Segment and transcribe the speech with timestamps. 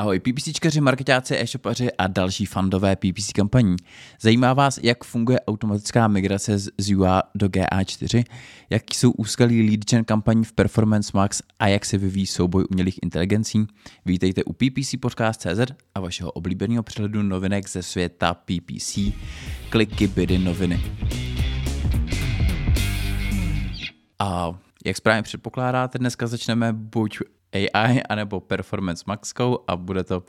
[0.00, 3.76] Ahoj PPCčkaři, marketáci, e-shopaři a další fandové PPC kampaní.
[4.20, 8.24] Zajímá vás, jak funguje automatická migrace z UA do GA4,
[8.70, 12.98] jak jsou úskalí lead gen kampaní v Performance Max a jak se vyvíjí souboj umělých
[13.02, 13.66] inteligencí?
[14.06, 18.98] Vítejte u PPC Podcast.cz a vašeho oblíbeného přehledu novinek ze světa PPC.
[19.68, 20.80] Kliky, bydy, noviny.
[24.18, 27.18] A jak správně předpokládáte, dneska začneme buď
[27.52, 30.24] AI anebo Performance Maxkou a bude to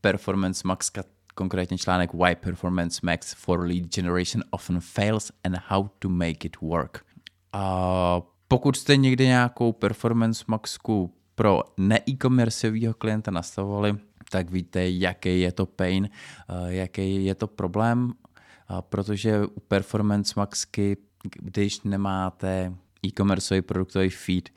[0.00, 1.02] Performance Maxka,
[1.34, 6.60] konkrétně článek Why Performance Max for Lead Generation Often Fails and How to Make It
[6.60, 7.04] Work.
[7.52, 13.96] A pokud jste někdy nějakou Performance Maxku pro ne-e-commerceového klienta nastavovali,
[14.30, 16.08] tak víte, jaký je to pain,
[16.66, 18.12] jaký je to problém,
[18.80, 20.96] protože u Performance Maxky,
[21.42, 22.74] když nemáte
[23.06, 24.48] e-commerceový produktový feed,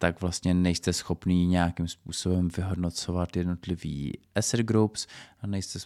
[0.00, 5.06] tak vlastně nejste schopný nějakým způsobem vyhodnocovat jednotlivý asset groups
[5.40, 5.78] a nejste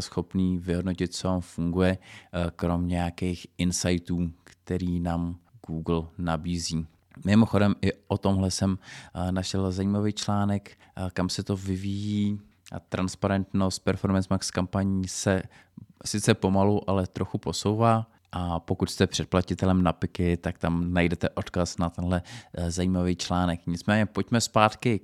[0.00, 6.86] schopný vyhodnotit, co vám funguje, eh, krom nějakých insightů, který nám Google nabízí.
[7.24, 8.78] Mimochodem i o tomhle jsem
[9.14, 12.40] eh, našel zajímavý článek, eh, kam se to vyvíjí
[12.72, 15.42] a transparentnost Performance Max kampaní se
[16.04, 18.06] sice pomalu, ale trochu posouvá.
[18.32, 22.22] A pokud jste předplatitelem na Piky, tak tam najdete odkaz na tenhle
[22.54, 23.60] eh, zajímavý článek.
[23.66, 25.00] Nicméně pojďme zpátky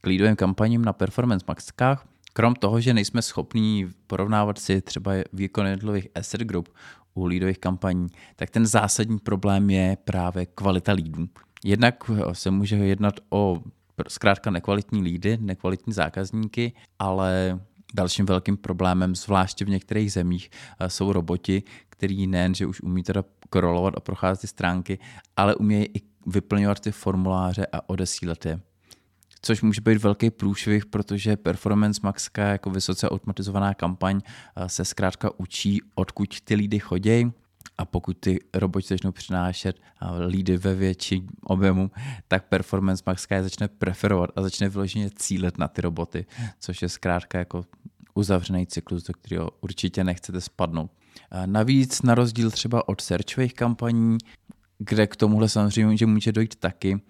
[0.00, 2.06] k lídovým kampaním na Performance Maxkách.
[2.32, 6.68] Krom toho, že nejsme schopní porovnávat si třeba výkon jednotlivých asset group
[7.14, 11.28] u lídových kampaní, tak ten zásadní problém je právě kvalita lídů.
[11.64, 13.62] Jednak se může jednat o
[14.08, 17.60] zkrátka nekvalitní lídy, nekvalitní zákazníky, ale
[17.94, 23.02] Dalším velkým problémem, zvláště v některých zemích, eh, jsou roboti, který nejen, že už umí
[23.02, 24.98] teda krolovat a procházet ty stránky,
[25.36, 28.60] ale umějí i vyplňovat ty formuláře a odesílat je.
[29.42, 34.20] Což může být velký průšvih, protože Performance Maxka jako vysoce automatizovaná kampaň
[34.56, 37.32] eh, se zkrátka učí, odkud ty lídy chodí,
[37.80, 39.80] a pokud ty roboti začnou přinášet
[40.26, 41.90] lídy ve větší objemu,
[42.28, 46.26] tak Performance Max je začne preferovat a začne vyloženě cílet na ty roboty,
[46.58, 47.64] což je zkrátka jako
[48.14, 50.90] uzavřený cyklus, do kterého určitě nechcete spadnout.
[51.46, 54.18] Navíc na rozdíl třeba od searchových kampaní,
[54.78, 57.00] kde k tomuhle samozřejmě že může dojít taky,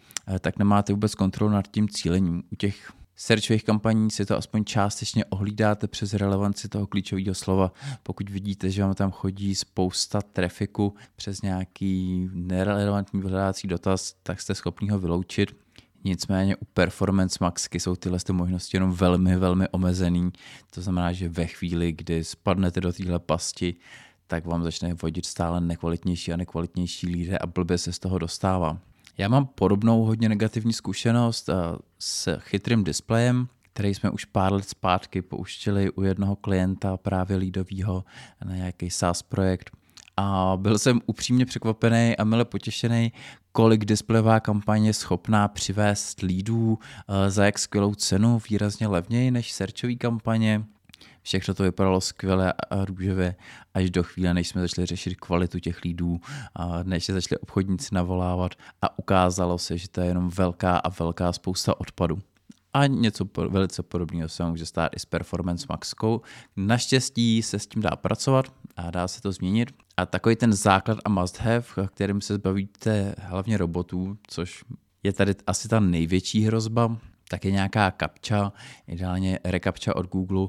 [0.40, 2.42] tak nemáte vůbec kontrolu nad tím cílením.
[2.52, 7.72] U těch searchových kampaní si to aspoň částečně ohlídáte přes relevanci toho klíčového slova.
[8.02, 14.54] Pokud vidíte, že vám tam chodí spousta trafiku přes nějaký nerelevantní vyhledávací dotaz, tak jste
[14.54, 15.56] schopni ho vyloučit.
[16.04, 20.30] Nicméně u Performance Maxky jsou tyhle ty možnosti jenom velmi, velmi omezený.
[20.70, 23.74] To znamená, že ve chvíli, kdy spadnete do téhle pasti,
[24.26, 28.89] tak vám začne vodit stále nekvalitnější a nekvalitnější lídry a blbě se z toho dostává.
[29.20, 31.54] Já mám podobnou hodně negativní zkušenost eh,
[31.98, 38.04] s chytrým displejem, který jsme už pár let zpátky pouštěli u jednoho klienta právě lídového
[38.44, 39.70] na nějaký SaaS projekt.
[40.16, 43.12] A byl jsem upřímně překvapený a mile potěšený,
[43.52, 49.52] kolik displejová kampaně je schopná přivést lídů eh, za jak skvělou cenu, výrazně levněji než
[49.52, 50.64] searchové kampaně.
[51.22, 53.34] Všechno to vypadalo skvěle a růžově
[53.74, 56.20] až do chvíle, než jsme začali řešit kvalitu těch lídů,
[56.54, 60.88] a než se začali obchodníci navolávat a ukázalo se, že to je jenom velká a
[60.88, 62.18] velká spousta odpadu.
[62.72, 66.20] A něco velice podobného se může stát i s Performance Maxkou.
[66.56, 69.70] Naštěstí se s tím dá pracovat a dá se to změnit.
[69.96, 74.64] A takový ten základ a must have, kterým se zbavíte hlavně robotů, což
[75.02, 76.96] je tady asi ta největší hrozba,
[77.30, 78.52] tak je nějaká kapča,
[78.86, 80.48] ideálně rekapča od Google,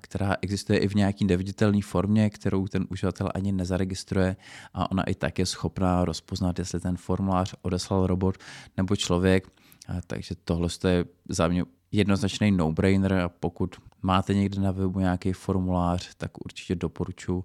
[0.00, 4.36] která existuje i v nějaký neviditelné formě, kterou ten uživatel ani nezaregistruje
[4.74, 8.38] a ona i tak je schopná rozpoznat, jestli ten formulář odeslal robot
[8.76, 9.48] nebo člověk.
[10.06, 16.14] Takže tohle je za mě jednoznačný no-brainer a pokud máte někde na webu nějaký formulář,
[16.16, 17.44] tak určitě doporučuji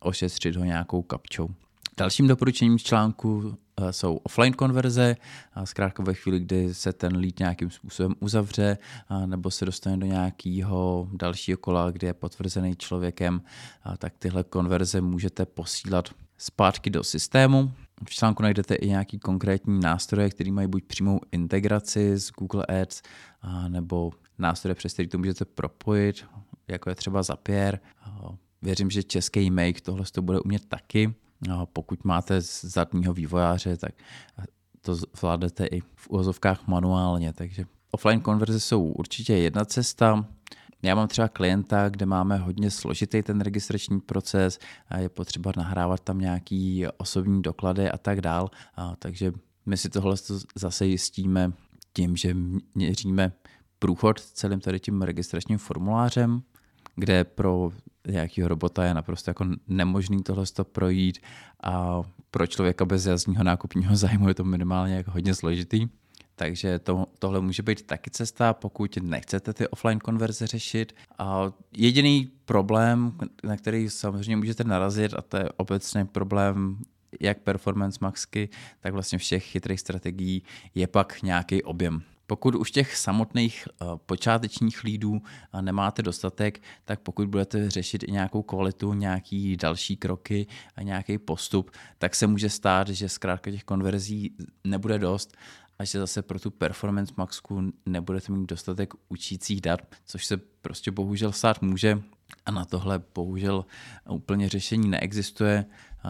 [0.00, 1.48] ošetřit ho nějakou kapčou.
[1.96, 5.16] Dalším doporučením z článku Eh, jsou offline konverze,
[5.64, 8.78] zkrátka ve chvíli, kdy se ten lead nějakým způsobem uzavře
[9.26, 13.42] nebo se dostane do nějakého dalšího kola, kde je potvrzený člověkem,
[13.98, 16.08] tak tyhle konverze můžete posílat
[16.38, 17.72] zpátky do systému.
[18.08, 23.02] V článku najdete i nějaký konkrétní nástroje, které mají buď přímou integraci s Google Ads,
[23.68, 26.24] nebo nástroje, přes který to můžete propojit,
[26.68, 27.80] jako je třeba Zapier.
[28.62, 31.14] Věřím, že český Make tohle to bude umět taky.
[31.48, 33.92] No, pokud máte zadního vývojáře, tak
[34.80, 40.26] to zvládnete i v úvozovkách manuálně, takže offline konverze jsou určitě jedna cesta.
[40.82, 44.58] Já mám třeba klienta, kde máme hodně složitý ten registrační proces
[44.88, 48.50] a je potřeba nahrávat tam nějaký osobní doklady a tak dál.
[48.98, 49.32] Takže
[49.66, 50.16] my si tohle
[50.54, 51.52] zase jistíme
[51.92, 52.34] tím, že
[52.74, 53.32] měříme
[53.78, 56.42] průchod celým tady tím registračním formulářem,
[56.96, 57.70] kde pro
[58.06, 61.18] nějakého robota je naprosto jako nemožný tohle projít
[61.62, 65.88] a pro člověka bez jasného nákupního zájmu je to minimálně jako hodně složitý.
[66.36, 70.92] Takže to, tohle může být taky cesta, pokud nechcete ty offline konverze řešit.
[71.18, 73.12] A jediný problém,
[73.44, 76.78] na který samozřejmě můžete narazit, a to je obecný problém
[77.20, 78.48] jak Performance Maxky,
[78.80, 80.42] tak vlastně všech chytrých strategií,
[80.74, 82.02] je pak nějaký objem.
[82.26, 88.12] Pokud už těch samotných uh, počátečních lídů uh, nemáte dostatek, tak pokud budete řešit i
[88.12, 90.46] nějakou kvalitu, nějaký další kroky
[90.76, 95.36] a nějaký postup, tak se může stát, že zkrátka těch konverzí nebude dost
[95.78, 100.90] a že zase pro tu performance maxku nebudete mít dostatek učících dat, což se prostě
[100.90, 102.02] bohužel stát může
[102.46, 103.64] a na tohle bohužel
[104.10, 105.64] úplně řešení neexistuje,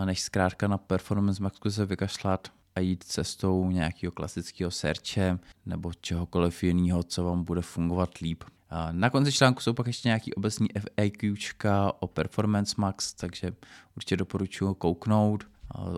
[0.04, 6.62] než zkrátka na performance maxku se vykašlat a jít cestou nějakého klasického searche nebo čehokoliv
[6.62, 8.44] jiného, co vám bude fungovat líp.
[8.90, 13.52] Na konci článku jsou pak ještě nějaký obecní FAQčka o Performance Max, takže
[13.96, 15.44] určitě doporučuji kouknout.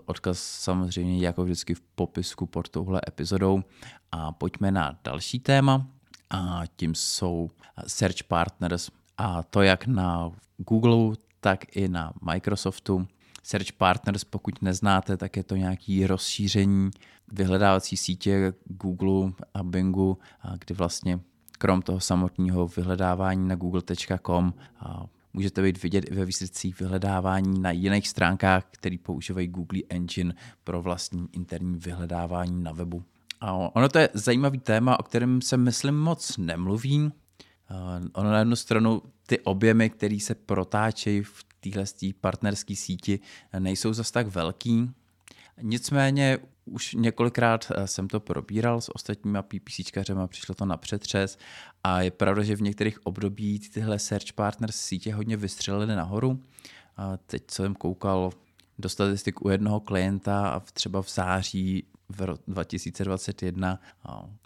[0.05, 3.63] Odkaz samozřejmě jako vždycky v popisku pod touhle epizodou.
[4.11, 5.87] A pojďme na další téma
[6.29, 7.49] a tím jsou
[7.87, 13.07] Search Partners a to jak na Google, tak i na Microsoftu.
[13.47, 16.91] Search Partners, pokud neznáte, tak je to nějaký rozšíření
[17.31, 20.17] vyhledávací sítě Google a Bingu,
[20.59, 21.19] kdy vlastně
[21.57, 24.53] krom toho samotného vyhledávání na google.com
[25.33, 30.33] můžete být vidět i ve výsledcích vyhledávání na jiných stránkách, které používají Google Engine
[30.63, 33.03] pro vlastní interní vyhledávání na webu.
[33.41, 37.11] A ono to je zajímavý téma, o kterém se myslím moc nemluví.
[38.13, 43.19] Ono na jednu stranu ty objemy, které se protáčejí v téhle partnerské síti,
[43.59, 44.91] nejsou zas tak velký.
[45.61, 51.37] Nicméně už několikrát eh, jsem to probíral s ostatníma PPCčkařema, přišlo to na přetřes
[51.83, 56.43] a je pravda, že v některých období tyhle search partners sítě hodně vystřelily nahoru.
[56.97, 58.31] A teď jsem koukal
[58.79, 63.79] do statistik u jednoho klienta a třeba v září v 2021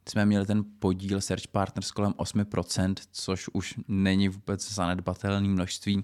[0.09, 6.03] jsme měli ten podíl Search Partners kolem 8%, což už není vůbec zanedbatelné množství.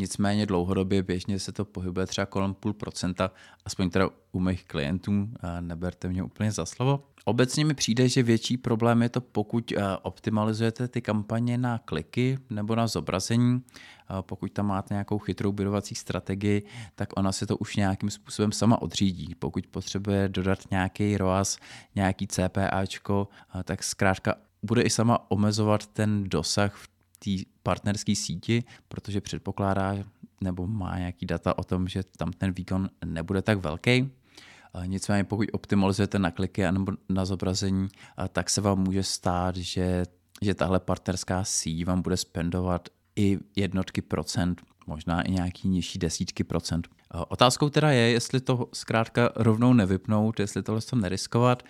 [0.00, 3.30] Nicméně dlouhodobě běžně se to pohybuje třeba kolem půl procenta,
[3.64, 5.28] aspoň teda u mých klientů,
[5.60, 7.04] neberte mě úplně za slovo.
[7.24, 12.74] Obecně mi přijde, že větší problém je to, pokud optimalizujete ty kampaně na kliky nebo
[12.74, 13.62] na zobrazení.
[14.20, 16.62] Pokud tam máte nějakou chytrou budovací strategii,
[16.94, 19.34] tak ona se to už nějakým způsobem sama odřídí.
[19.38, 21.58] Pokud potřebuje dodat nějaký ROAS,
[21.94, 23.28] nějaký CPAčko,
[23.64, 26.88] tak zkrátka bude i sama omezovat ten dosah v
[27.24, 27.30] té
[27.62, 29.94] partnerské síti, protože předpokládá
[30.40, 34.10] nebo má nějaký data o tom, že tam ten výkon nebude tak velký.
[34.86, 37.88] Nicméně pokud optimalizujete na kliky nebo na zobrazení,
[38.32, 40.04] tak se vám může stát, že,
[40.42, 46.44] že tahle partnerská síť vám bude spendovat i jednotky procent, možná i nějaký nižší desítky
[46.44, 46.88] procent.
[47.28, 51.62] Otázkou teda je, jestli to zkrátka rovnou nevypnout, jestli tohle to neriskovat.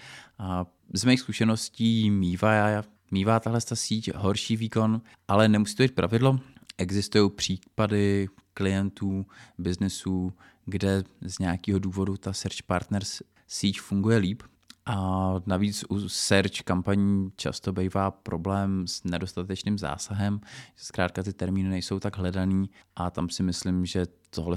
[0.94, 6.40] Z mých zkušeností mývá Mívá tahle síť horší výkon, ale nemusí to být pravidlo.
[6.78, 9.26] Existují případy klientů,
[9.58, 10.32] biznesů,
[10.64, 14.42] kde z nějakého důvodu ta Search Partners síť funguje líp.
[14.86, 20.40] A navíc u search kampaní často bývá problém s nedostatečným zásahem,
[20.76, 24.56] že zkrátka ty termíny nejsou tak hledaný a tam si myslím, že tohle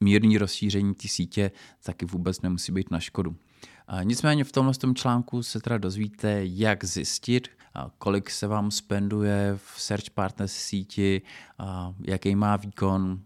[0.00, 1.50] mírný rozšíření té sítě
[1.82, 3.36] taky vůbec nemusí být na škodu.
[4.02, 7.48] Nicméně v tomhle tom článku se teda dozvíte, jak zjistit,
[7.98, 11.22] kolik se vám spenduje v Search Partners síti,
[12.06, 13.20] jaký má výkon.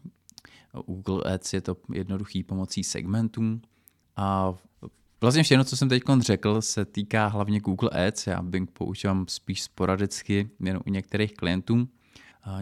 [0.86, 3.60] Google Ads je to jednoduchý pomocí segmentů.
[4.16, 4.54] A
[5.20, 8.26] vlastně všechno, co jsem teď řekl, se týká hlavně Google Ads.
[8.26, 11.88] Já Bing používám spíš sporadicky, jen u některých klientů.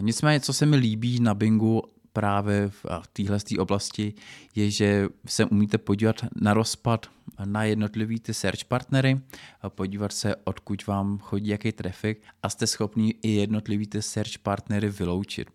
[0.01, 4.13] Nicméně, co se mi líbí na Bingu právě v téhle oblasti,
[4.55, 7.05] je, že se umíte podívat na rozpad
[7.45, 9.21] na jednotlivý ty search partnery,
[9.69, 14.89] podívat se, odkud vám chodí jaký trafik a jste schopni i jednotlivý ty search partnery
[14.89, 15.47] vyloučit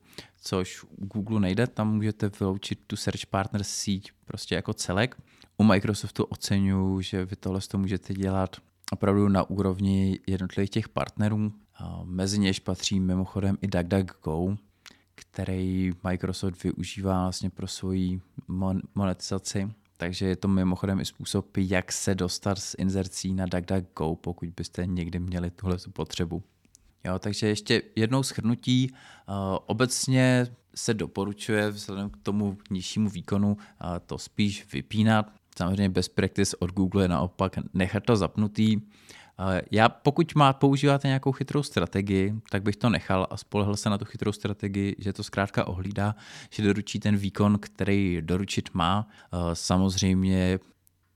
[0.44, 5.16] což u Google nejde, tam můžete vyloučit tu search partner síť prostě jako celek.
[5.56, 8.56] U Microsoftu oceňuji, že vy tohle to můžete dělat
[8.92, 11.52] opravdu na úrovni jednotlivých těch partnerů.
[12.04, 14.56] Mezi něž patří mimochodem i DuckDuckGo,
[15.14, 18.20] který Microsoft využívá vlastně pro svoji
[18.94, 19.70] monetizaci.
[19.96, 24.86] Takže je to mimochodem i způsob, jak se dostat z inzercí na DuckDuckGo, pokud byste
[24.86, 26.42] někdy měli tuhle potřebu.
[27.04, 28.90] Jo, takže ještě jednou schrnutí.
[28.90, 33.56] Uh, obecně se doporučuje vzhledem k tomu nižšímu výkonu uh,
[34.06, 35.32] to spíš vypínat.
[35.58, 38.80] Samozřejmě best practice od Google je naopak nechat to zapnutý
[39.70, 43.98] Já pokud má, používáte nějakou chytrou strategii, tak bych to nechal a spolehl se na
[43.98, 46.14] tu chytrou strategii, že to zkrátka ohlídá,
[46.50, 49.08] že doručí ten výkon, který doručit má.
[49.52, 50.58] Samozřejmě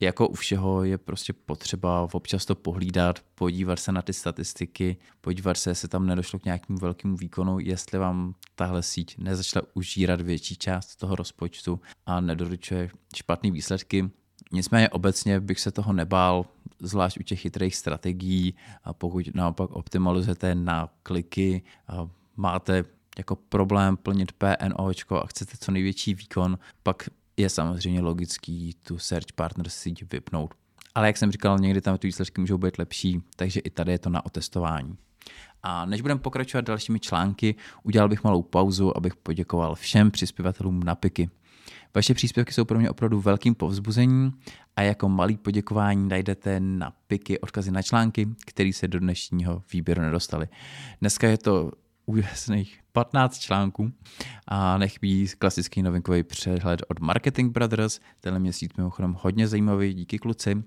[0.00, 5.56] jako u všeho je prostě potřeba občas to pohlídat, podívat se na ty statistiky, podívat
[5.56, 10.56] se, jestli tam nedošlo k nějakému velkému výkonu, jestli vám tahle síť nezačala užírat větší
[10.56, 14.10] část toho rozpočtu a nedoručuje špatné výsledky.
[14.52, 16.46] Nicméně obecně bych se toho nebál,
[16.80, 18.54] zvlášť u těch chytrých strategií,
[18.84, 22.84] a pokud naopak optimalizujete na kliky, a máte
[23.18, 24.90] jako problém plnit PNO
[25.22, 30.54] a chcete co největší výkon, pak je samozřejmě logický tu Search Partners síť vypnout.
[30.94, 33.98] Ale jak jsem říkal, někdy tam ty výsledky můžou být lepší, takže i tady je
[33.98, 34.96] to na otestování.
[35.62, 40.94] A než budeme pokračovat dalšími články, udělal bych malou pauzu, abych poděkoval všem přispěvatelům na
[40.94, 41.30] PIKy.
[41.94, 44.32] Vaše příspěvky jsou pro mě opravdu velkým povzbuzením
[44.76, 50.02] a jako malý poděkování najdete na PIKy odkazy na články, které se do dnešního výběru
[50.02, 50.48] nedostali.
[51.00, 51.70] Dneska je to
[52.06, 53.92] úžasných 15 článků
[54.46, 58.00] a nechybí klasický novinkový přehled od Marketing Brothers.
[58.20, 60.62] Tenhle měsíc mimochodem hodně zajímavý, díky kluci.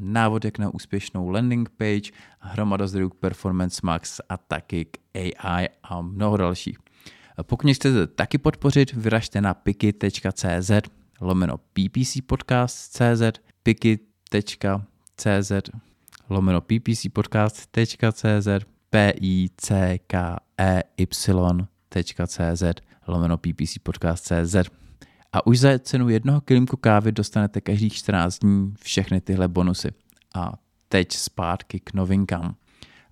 [0.00, 5.68] Návod jak na úspěšnou landing page, hromada zdrojů k Performance Max a taky k AI
[5.82, 6.78] a mnoho dalších.
[7.42, 10.70] Pokud mě chcete taky podpořit, vyražte na piky.cz
[11.20, 13.22] lomeno ppc podcast.cz
[13.62, 15.52] piky.cz
[16.28, 18.48] lomeno ppc podcast.cz
[18.90, 22.62] p i c k e y.cz
[23.06, 24.56] lomeno ppcpodcast.cz
[25.32, 29.88] a už za cenu jednoho kilímku kávy dostanete každých 14 dní všechny tyhle bonusy.
[30.34, 30.52] A
[30.88, 32.54] teď zpátky k novinkám.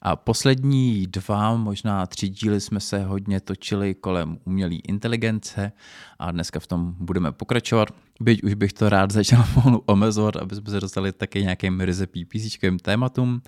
[0.02, 5.72] A poslední dva, možná tři díly jsme se hodně točili kolem umělé inteligence
[6.18, 7.88] a dneska v tom budeme pokračovat.
[8.20, 12.06] Byť už bych to rád začal pomalu omezovat, aby jsme se dostali taky nějakým ryze
[12.06, 13.42] PPCčkovým tématům.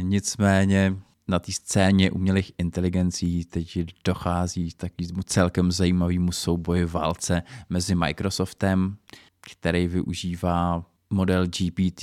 [0.00, 0.96] Nicméně
[1.28, 8.96] na té scéně umělých inteligencí teď dochází takovému celkem zajímavému souboji válce mezi Microsoftem,
[9.40, 12.02] který využívá model GPT,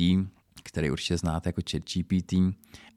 [0.64, 2.34] který určitě znáte jako chat GPT,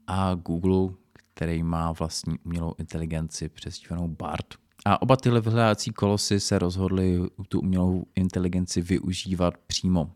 [0.07, 0.95] a Google,
[1.33, 4.45] který má vlastní umělou inteligenci přezdívanou BART.
[4.85, 10.11] A oba tyhle vyhledávací kolosy se rozhodly tu umělou inteligenci využívat přímo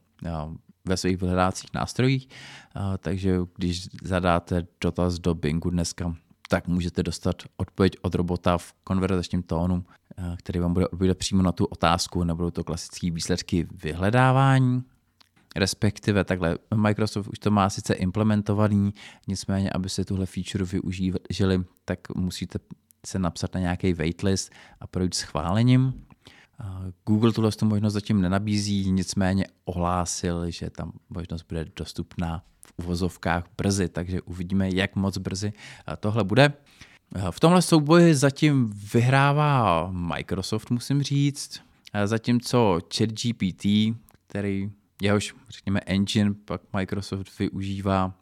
[0.85, 2.29] ve svých vyhledávacích nástrojích,
[2.97, 6.15] takže když zadáte dotaz do Bingu dneska,
[6.49, 9.85] tak můžete dostat odpověď od robota v konverzačním tónu,
[10.37, 14.83] který vám bude odpovídat přímo na tu otázku, nebudou to klasické výsledky vyhledávání,
[15.55, 18.93] respektive takhle Microsoft už to má sice implementovaný,
[19.27, 22.59] nicméně, aby se tuhle feature využili, tak musíte
[23.05, 26.05] se napsat na nějaký waitlist a projít schválením.
[27.05, 33.89] Google tuhle možnost zatím nenabízí, nicméně ohlásil, že tam možnost bude dostupná v uvozovkách brzy,
[33.89, 35.53] takže uvidíme, jak moc brzy
[35.99, 36.53] tohle bude.
[37.31, 41.61] V tomhle souboji zatím vyhrává Microsoft, musím říct,
[42.05, 43.65] zatímco ChatGPT,
[44.27, 44.71] který
[45.01, 48.13] jehož, řekněme, engine pak Microsoft využívá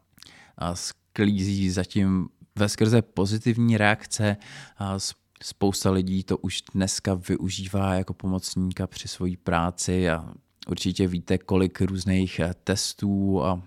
[0.58, 4.38] a sklízí zatím ve skrze pozitivní reakce
[4.78, 4.98] a
[5.44, 10.34] spousta lidí to už dneska využívá jako pomocníka při své práci a
[10.68, 13.62] určitě víte, kolik různých eh, testů a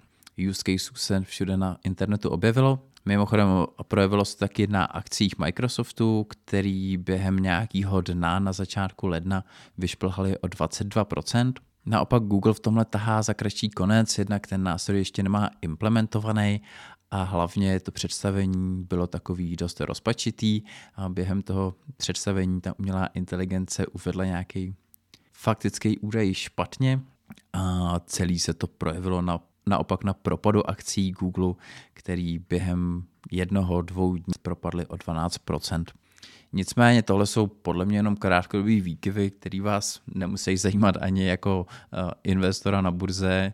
[0.48, 2.78] use caseů se všude na internetu objevilo.
[3.04, 3.48] Mimochodem
[3.88, 9.44] projevilo se taky na akcích Microsoftu, který během nějakého dna na začátku ledna
[9.78, 11.52] vyšplhali o 22%.
[11.86, 16.60] Naopak Google v tomhle tahá za kratší konec, jednak ten nástroj ještě nemá implementovaný
[17.10, 20.62] a hlavně to představení bylo takový dost rozpačitý
[20.94, 24.74] a během toho představení ta umělá inteligence uvedla nějaký
[25.32, 27.00] faktický údaj špatně
[27.52, 31.54] a celý se to projevilo na, naopak na propadu akcí Google,
[31.92, 35.84] který během jednoho, dvou dní propadly o 12%.
[36.52, 42.10] Nicméně tohle jsou podle mě jenom krátkodobý výkyvy, které vás nemusí zajímat ani jako uh,
[42.24, 43.52] investora na burze,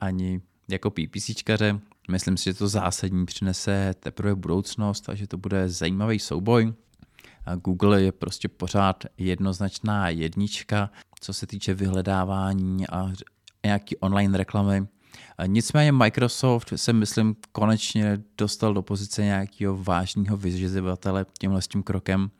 [0.00, 1.80] ani jako PPCčkaře.
[2.10, 6.72] Myslím si, že to zásadní přinese teprve budoucnost a že to bude zajímavý souboj.
[7.56, 13.12] Google je prostě pořád jednoznačná jednička, co se týče vyhledávání a
[13.64, 14.86] nějaký online reklamy.
[15.46, 22.30] Nicméně Microsoft se, myslím, konečně dostal do pozice nějakého vážného vyživatele tímhle s tím krokem.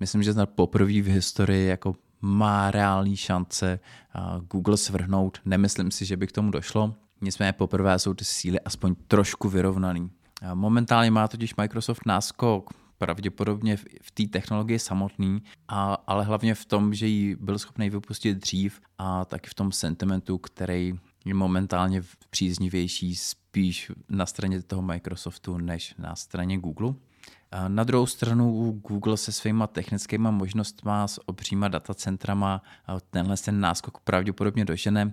[0.00, 3.80] Myslím, že snad poprvé v historii jako má reální šance
[4.50, 5.38] Google svrhnout.
[5.44, 6.94] Nemyslím si, že by k tomu došlo.
[7.20, 10.10] Nicméně poprvé jsou ty síly aspoň trošku vyrovnaný.
[10.54, 16.94] Momentálně má totiž Microsoft náskok pravděpodobně v té technologii samotný, a, ale hlavně v tom,
[16.94, 23.16] že ji byl schopný vypustit dřív a taky v tom sentimentu, který je momentálně příznivější
[23.16, 26.94] spíš na straně toho Microsoftu než na straně Google.
[27.68, 32.62] Na druhou stranu Google se svýma technickými možnostmi s obříma datacentrama
[33.10, 35.12] tenhle ten náskok pravděpodobně dožene,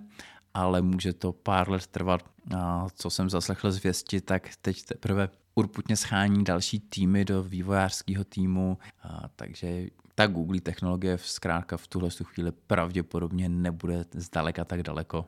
[0.54, 2.30] ale může to pár let trvat.
[2.56, 8.24] A co jsem zaslechl z věsti, tak teď teprve urputně schání další týmy do vývojářského
[8.24, 9.86] týmu, a takže
[10.18, 15.26] ta Google technologie v zkrátka v tuhle chvíli pravděpodobně nebude zdaleka tak daleko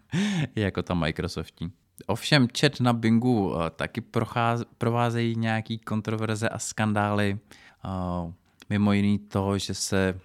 [0.56, 1.72] jako ta Microsoftí.
[2.06, 7.38] Ovšem chat na Bingu eh, taky procház, provázejí nějaký kontroverze a skandály.
[7.84, 8.32] Eh,
[8.70, 10.20] mimo jiný to, že se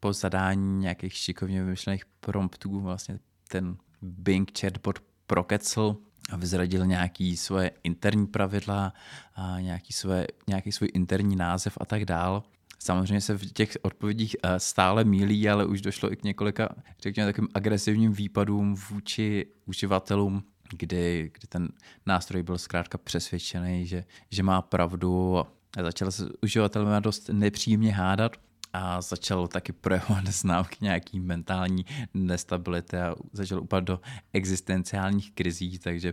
[0.00, 5.96] po zadání nějakých šikovně vymyšlených promptů vlastně ten Bing chatbot prokecl
[6.30, 8.92] a vyzradil nějaký svoje interní pravidla,
[9.34, 12.42] a nějaký, svoje, nějaký svůj interní název a tak dál.
[12.84, 16.68] Samozřejmě se v těch odpovědích eh, stále mílí, ale už došlo i k několika,
[17.02, 20.44] řekněme, takovým agresivním výpadům vůči uživatelům,
[20.78, 21.68] kdy, kdy ten
[22.06, 25.46] nástroj byl zkrátka přesvědčený, že, že má pravdu a
[25.82, 28.36] začal se uživatelem dost nepříjemně hádat
[28.72, 34.00] a začal taky projevovat známky nějaký mentální nestability a začal upadat do
[34.32, 36.12] existenciálních krizí, takže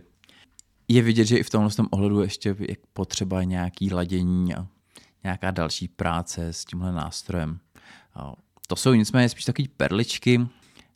[0.88, 4.66] je vidět, že i v tomhle tom ohledu ještě je potřeba nějaký ladění a
[5.24, 7.60] nějaká další práce s tímhle nástrojem.
[8.66, 10.48] To jsou nicméně spíš takové perličky.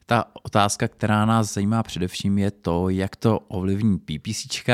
[0.06, 4.70] Ta otázka, která nás zajímá především, je to, jak to ovlivní PPC.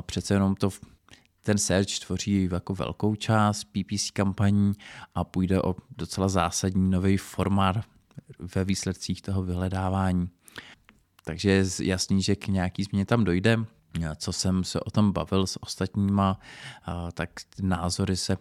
[0.00, 0.70] Přece jenom to
[1.42, 4.72] ten search tvoří jako velkou část PPC kampaní
[5.14, 7.76] a půjde o docela zásadní nový formát
[8.38, 10.30] ve výsledcích toho vyhledávání.
[11.24, 13.58] Takže je jasný, že k nějaký změně tam dojde.
[14.16, 16.40] Co jsem se o tom bavil s ostatníma,
[17.14, 17.30] tak
[17.62, 18.36] názory se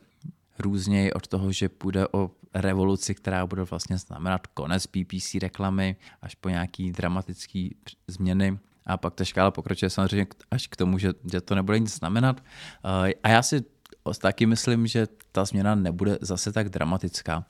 [0.60, 6.36] různěji od toho, že půjde o revoluci, která bude vlastně znamenat konec PPC reklamy, až
[6.36, 7.76] po nějaký dramatický
[8.08, 8.60] změny.
[8.86, 12.44] A pak ta škála pokračuje samozřejmě až k tomu, že, že to nebude nic znamenat.
[13.24, 13.62] A já si
[14.22, 17.46] taky myslím, že ta změna nebude zase tak dramatická,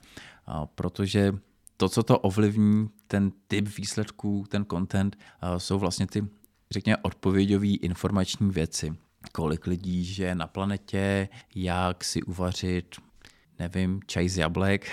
[0.74, 1.32] protože
[1.76, 5.16] to, co to ovlivní, ten typ výsledků, ten content,
[5.58, 6.26] jsou vlastně ty,
[6.70, 8.96] řekněme, odpověďové informační věci
[9.32, 12.96] kolik lidí žije na planetě, jak si uvařit,
[13.60, 14.90] nevím, čaj z jablek.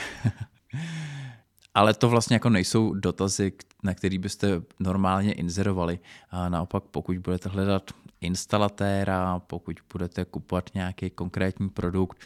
[1.73, 3.53] Ale to vlastně jako nejsou dotazy,
[3.83, 5.99] na který byste normálně inzerovali.
[6.29, 12.17] A naopak, pokud budete hledat instalatéra, pokud budete kupovat nějaký konkrétní produkt,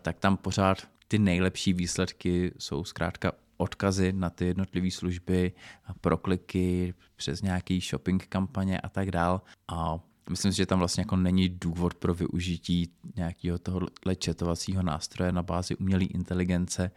[0.00, 5.52] tak tam pořád ty nejlepší výsledky jsou zkrátka odkazy na ty jednotlivé služby,
[6.00, 9.40] prokliky přes nějaký shopping kampaně a tak dál.
[9.68, 9.98] A
[10.30, 15.42] Myslím si, že tam vlastně jako není důvod pro využití nějakého tohohle četovacího nástroje na
[15.42, 16.90] bázi umělé inteligence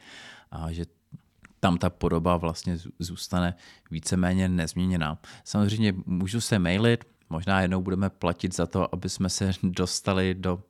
[0.51, 0.85] a že
[1.59, 3.53] tam ta podoba vlastně zůstane
[3.91, 5.17] víceméně nezměněná.
[5.43, 10.63] Samozřejmě můžu se mailit, možná jednou budeme platit za to, aby jsme se dostali do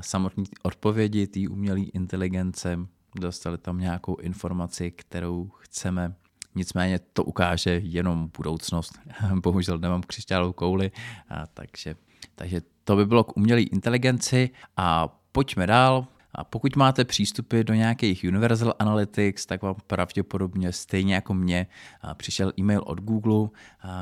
[0.00, 2.78] samotné odpovědi té umělé inteligence,
[3.20, 6.14] dostali tam nějakou informaci, kterou chceme
[6.54, 8.98] Nicméně to ukáže jenom budoucnost.
[9.34, 10.90] Bohužel nemám křišťálovou kouli,
[11.28, 11.94] a takže,
[12.34, 16.06] takže to by bylo k umělé inteligenci a pojďme dál.
[16.34, 21.66] A pokud máte přístupy do nějakých Universal Analytics, tak vám pravděpodobně stejně jako mě
[22.14, 23.48] přišel e-mail od Google,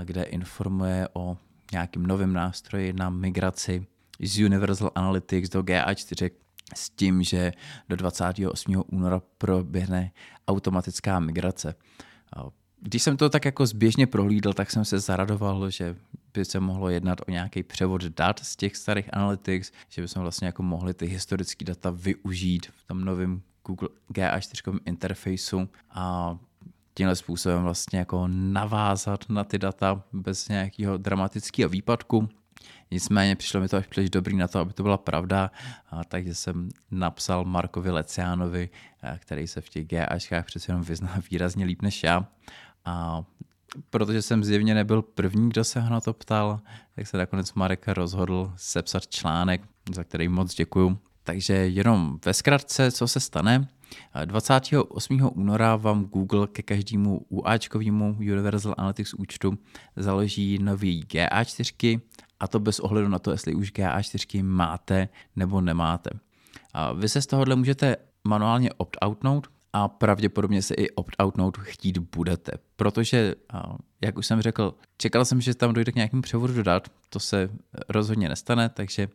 [0.04, 1.36] kde informuje o
[1.72, 3.86] nějakým novém nástroji na migraci
[4.20, 6.30] z Universal Analytics do GA4
[6.74, 7.52] s tím, že
[7.88, 8.82] do 28.
[8.86, 10.10] února proběhne
[10.48, 11.74] automatická migrace.
[12.82, 15.96] Když jsem to tak jako zběžně prohlídl, tak jsem se zaradoval, že
[16.34, 20.46] by se mohlo jednat o nějaký převod dat z těch starých analytics, že bychom vlastně
[20.46, 26.36] jako mohli ty historické data využít v tom novém Google GA4 interfejsu a
[26.94, 32.28] tímhle způsobem vlastně jako navázat na ty data bez nějakého dramatického výpadku.
[32.90, 35.50] Nicméně přišlo mi to až příliš dobrý na to, aby to byla pravda,
[35.90, 38.68] a takže jsem napsal Markovi Leciánovi,
[39.18, 42.26] který se v těch GAčkách přece jenom vyzná výrazně líp než já.
[42.84, 43.22] A
[43.90, 46.60] protože jsem zjevně nebyl první, kdo se ho na to ptal,
[46.94, 49.62] tak se nakonec Marek rozhodl sepsat článek,
[49.94, 50.98] za který moc děkuju.
[51.22, 53.68] Takže jenom ve zkratce, co se stane.
[54.24, 55.30] 28.
[55.34, 59.58] února vám Google ke každému UAčkovému Universal Analytics účtu
[59.96, 62.00] založí nový GA4
[62.40, 66.10] a to bez ohledu na to, jestli už GA4 máte nebo nemáte.
[66.74, 72.52] A vy se z tohohle můžete manuálně opt-outnout a pravděpodobně se i opt-outnout chtít budete,
[72.76, 73.34] protože,
[74.00, 77.50] jak už jsem řekl, čekal jsem, že tam dojde k nějakému převodu dat, to se
[77.88, 79.08] rozhodně nestane, takže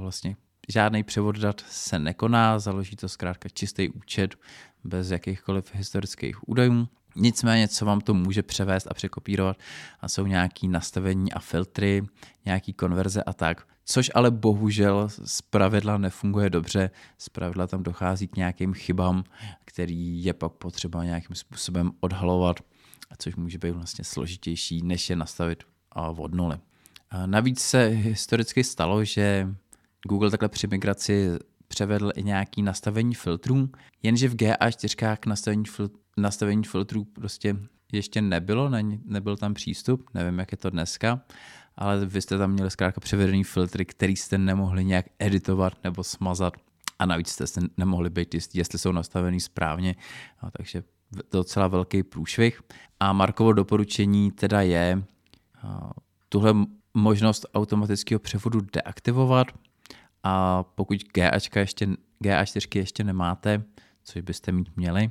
[0.00, 0.36] vlastně
[0.68, 4.34] žádný převod dat se nekoná, založí to zkrátka čistý účet
[4.84, 6.88] bez jakýchkoliv historických údajů.
[7.16, 9.56] Nicméně, co vám to může převést a překopírovat,
[10.00, 12.02] a jsou nějaké nastavení a filtry,
[12.44, 13.66] nějaký konverze a tak.
[13.84, 19.24] Což ale bohužel z pravidla nefunguje dobře, z pravidla tam dochází k nějakým chybám,
[19.64, 22.56] který je pak potřeba nějakým způsobem odhalovat,
[23.18, 25.64] což může být vlastně složitější, než je nastavit
[25.94, 26.56] od nuly.
[27.26, 29.48] Navíc se historicky stalo, že
[30.08, 31.28] Google takhle při migraci
[31.68, 33.68] převedl i nějaký nastavení filtrů,
[34.02, 37.56] jenže v GA4 nastavení, fil, nastavení filtrů prostě
[37.92, 41.20] ještě nebylo, ne, nebyl tam přístup, nevím, jak je to dneska,
[41.76, 46.54] ale vy jste tam měli zkrátka převedený filtry, který jste nemohli nějak editovat nebo smazat
[46.98, 49.96] a navíc jste se nemohli být jistí, jestli jsou nastavený správně,
[50.40, 50.82] a takže
[51.32, 52.60] docela velký průšvih.
[53.00, 55.02] A Markovo doporučení teda je
[56.28, 56.54] tuhle
[56.94, 59.46] možnost automatického převodu deaktivovat
[60.28, 61.88] a pokud GAčka ještě,
[62.24, 63.62] GA4 ještě nemáte,
[64.04, 65.10] což byste mít měli,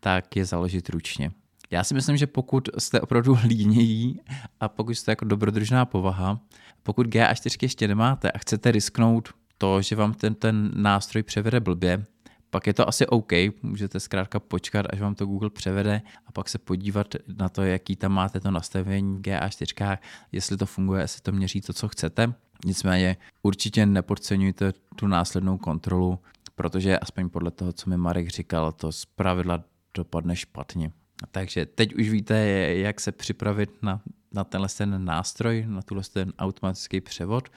[0.00, 1.30] tak je založit ručně.
[1.70, 4.20] Já si myslím, že pokud jste opravdu línějí
[4.60, 6.40] a pokud jste jako dobrodružná povaha,
[6.82, 9.28] pokud GA4 ještě nemáte a chcete risknout
[9.58, 12.04] to, že vám ten, ten nástroj převede blbě,
[12.50, 16.48] pak je to asi OK, můžete zkrátka počkat, až vám to Google převede a pak
[16.48, 19.98] se podívat na to, jaký tam máte to nastavení GA4,
[20.32, 22.34] jestli to funguje, jestli to měří to, co chcete.
[22.64, 26.18] Nicméně určitě nepodceňujte tu následnou kontrolu,
[26.54, 29.64] protože aspoň podle toho, co mi Marek říkal, to z pravidla
[29.94, 30.92] dopadne špatně.
[31.30, 32.36] Takže teď už víte,
[32.74, 34.00] jak se připravit na,
[34.32, 37.48] na tenhle ten nástroj, na tuhle ten automatický převod,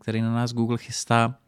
[0.00, 1.38] který na nás Google chystá.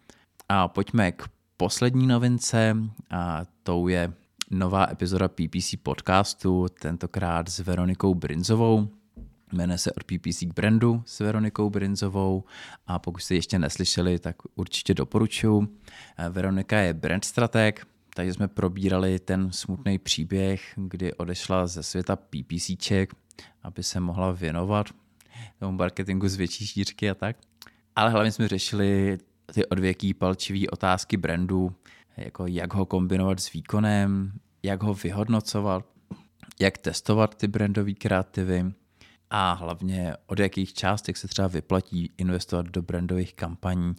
[0.48, 2.76] A pojďme k poslední novince,
[3.10, 4.12] a tou je
[4.50, 8.88] nová epizoda PPC podcastu, tentokrát s Veronikou Brinzovou.
[9.52, 12.44] Jmenuje se od PPC k brandu s Veronikou Brinzovou
[12.86, 15.68] a pokud jste ještě neslyšeli, tak určitě doporučuji.
[16.30, 23.14] Veronika je brand strateg, takže jsme probírali ten smutný příběh, kdy odešla ze světa PPCček,
[23.62, 24.86] aby se mohla věnovat
[25.58, 27.36] tomu marketingu z větší šířky a tak.
[27.96, 29.18] Ale hlavně jsme řešili
[29.54, 31.74] ty odvěký palčivý otázky brandu,
[32.16, 34.32] jako jak ho kombinovat s výkonem,
[34.62, 35.86] jak ho vyhodnocovat,
[36.60, 38.72] jak testovat ty brandové kreativy
[39.30, 43.94] a hlavně od jakých částek se třeba vyplatí investovat do brandových kampaní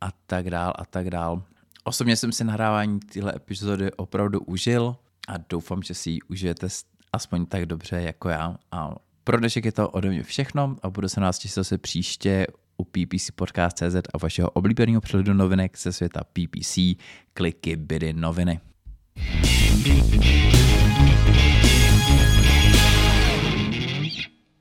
[0.00, 1.42] a tak dál a tak dál.
[1.84, 4.96] Osobně jsem si nahrávání tyhle epizody opravdu užil
[5.28, 6.68] a doufám, že si ji užijete
[7.12, 8.56] aspoň tak dobře jako já.
[8.72, 12.46] A pro dnešek je to ode mě všechno a budu se nás těšit zase příště
[12.76, 16.78] u PPC Podcast.cz a vašeho oblíbeného přehledu novinek ze světa PPC,
[17.34, 18.60] kliky, bydy, noviny.
[19.16, 19.86] thank
[21.44, 21.53] you